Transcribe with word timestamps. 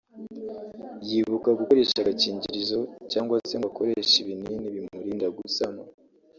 yibuka 1.09 1.49
gukoresha 1.59 1.97
agakingirizo 1.99 2.79
cyangwa 3.11 3.35
se 3.49 3.53
ngo 3.57 3.67
akoreshe 3.71 4.15
ibinini 4.23 4.67
bimurinda 4.75 5.27
gusama 5.37 5.81